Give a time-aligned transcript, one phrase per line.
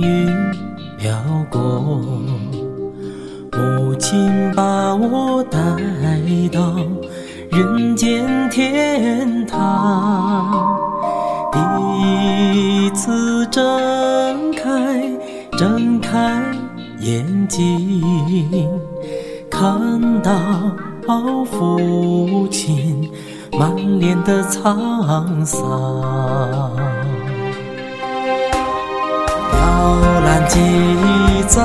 [0.00, 0.28] 雨
[0.98, 1.12] 飘
[1.50, 1.60] 过，
[3.52, 5.58] 母亲把我带
[6.52, 6.74] 到
[7.50, 10.76] 人间天堂。
[11.52, 11.58] 第
[12.02, 13.62] 一次睁
[14.52, 15.02] 开，
[15.56, 16.42] 睁开
[17.00, 18.02] 眼睛，
[19.50, 20.32] 看到
[21.44, 23.08] 父亲
[23.58, 26.95] 满脸的沧桑。
[29.56, 29.62] 摇
[30.24, 30.54] 篮记
[31.48, 31.56] 在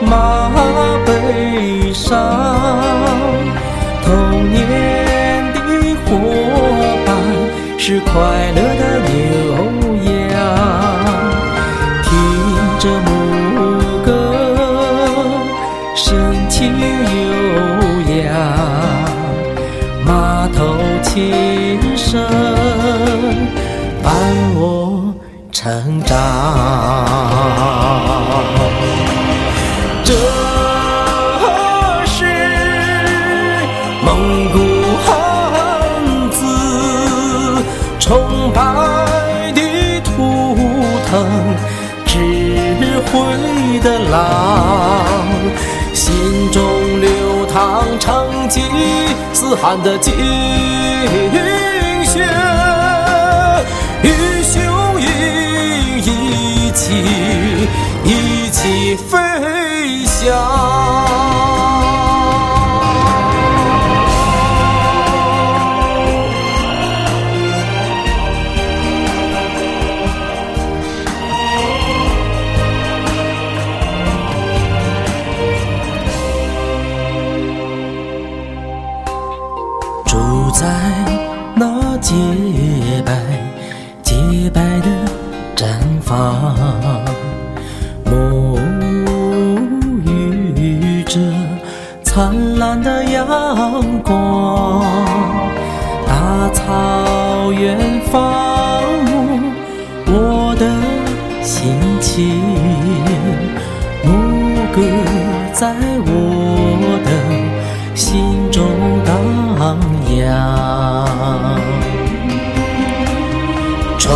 [0.00, 0.50] 马
[1.06, 2.18] 背上，
[4.04, 4.58] 童年
[5.54, 5.58] 的
[6.04, 6.08] 伙
[7.06, 7.08] 伴
[7.78, 8.10] 是快
[8.56, 9.10] 乐的牛
[25.70, 26.18] 成长，
[30.02, 30.12] 这
[32.04, 32.24] 是
[34.04, 34.58] 蒙古
[35.06, 35.08] 汉
[36.32, 37.62] 子
[38.00, 38.60] 崇拜
[39.54, 39.60] 的
[40.00, 40.10] 图
[41.08, 41.24] 腾，
[42.04, 42.18] 智
[43.12, 45.06] 慧的狼，
[45.94, 46.60] 心中
[47.00, 48.60] 流淌成吉
[49.32, 50.12] 思汗的精。
[80.52, 80.66] 在
[81.54, 82.14] 那洁
[83.04, 83.12] 白、
[84.02, 84.88] 洁白的
[85.56, 86.54] 毡房。
[88.04, 88.58] 沐
[90.16, 91.20] 浴着
[92.02, 93.26] 灿烂的阳
[94.02, 94.84] 光，
[96.06, 97.78] 大草原
[98.10, 99.40] 放牧
[100.06, 100.66] 我的
[101.42, 102.28] 心情，
[104.04, 104.10] 牧
[104.72, 104.82] 歌
[105.52, 105.74] 在
[106.06, 106.08] 我
[107.04, 107.10] 的
[107.94, 108.64] 心中
[110.10, 111.06] 荡漾，
[113.98, 114.08] 传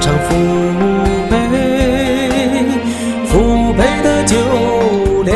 [0.00, 0.34] 承父
[1.30, 1.32] 辈
[3.26, 4.36] 父辈的酒
[5.24, 5.34] 量，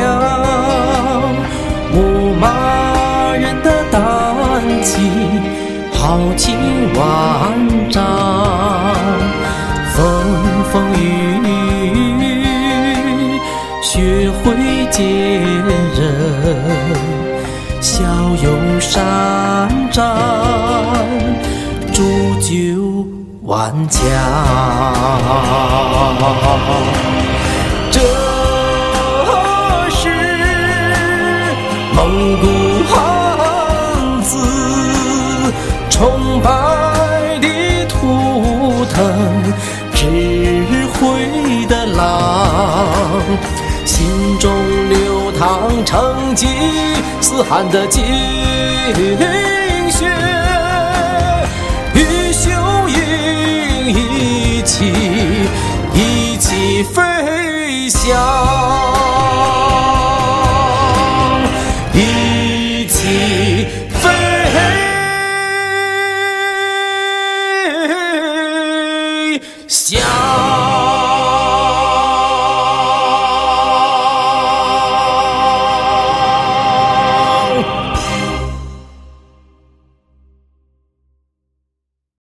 [1.93, 4.01] 牧马人的胆
[4.83, 5.11] 气。
[5.93, 6.57] 豪情
[6.95, 7.01] 万
[7.91, 8.03] 丈，
[9.95, 10.01] 风
[10.71, 11.03] 风雨
[11.45, 12.27] 雨，
[13.83, 14.55] 学会
[14.91, 15.05] 坚
[15.95, 16.01] 韧，
[17.81, 18.05] 骁
[18.43, 19.68] 勇善
[23.49, 24.03] 顽强。
[27.91, 27.99] 这
[29.91, 30.05] 是
[31.95, 32.45] 蒙古
[32.93, 32.95] 汉
[34.23, 34.37] 子。
[35.89, 36.51] 崇拜
[37.41, 37.49] 的
[37.89, 38.97] 图腾，
[39.95, 40.05] 智
[40.93, 43.23] 慧的狼，
[43.87, 44.53] 心中
[44.91, 46.47] 流淌成吉
[47.23, 48.05] 思汗的精
[49.91, 50.07] 血，
[53.89, 54.93] 一起，
[55.95, 59.28] 一起飞翔。